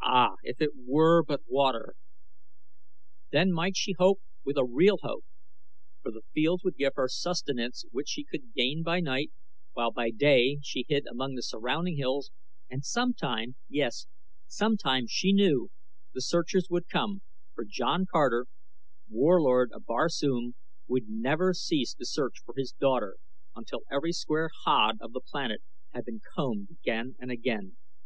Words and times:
Ah, 0.00 0.36
if 0.42 0.58
it 0.62 0.70
were 0.74 1.22
but 1.22 1.42
water! 1.46 1.94
Then 3.30 3.52
might 3.52 3.76
she 3.76 3.94
hope 3.98 4.20
with 4.42 4.56
a 4.56 4.64
real 4.64 4.96
hope, 5.02 5.26
for 6.00 6.10
the 6.10 6.22
fields 6.32 6.64
would 6.64 6.78
give 6.78 6.94
her 6.96 7.08
sustenance 7.08 7.84
which 7.90 8.08
she 8.08 8.24
could 8.24 8.54
gain 8.54 8.82
by 8.82 9.00
night, 9.00 9.32
while 9.74 9.90
by 9.92 10.08
day 10.12 10.60
she 10.62 10.86
hid 10.88 11.04
among 11.06 11.34
the 11.34 11.42
surrounding 11.42 11.98
hills, 11.98 12.30
and 12.70 12.86
sometime, 12.86 13.56
yes, 13.68 14.06
sometime 14.46 15.04
she 15.06 15.30
knew, 15.30 15.70
the 16.14 16.22
searchers 16.22 16.68
would 16.70 16.88
come, 16.88 17.20
for 17.54 17.66
John 17.68 18.06
Carter, 18.10 18.46
Warlord 19.10 19.72
of 19.74 19.84
Barsoom, 19.84 20.54
would 20.88 21.06
never 21.10 21.52
cease 21.52 21.92
to 21.96 22.06
search 22.06 22.36
for 22.46 22.54
his 22.56 22.72
daughter 22.72 23.18
until 23.54 23.82
every 23.90 24.12
square 24.12 24.48
haad 24.64 24.96
of 25.02 25.12
the 25.12 25.20
planet 25.20 25.60
had 25.92 26.06
been 26.06 26.22
combed 26.34 26.70
again 26.70 27.14
and 27.18 27.30
again. 27.30 27.76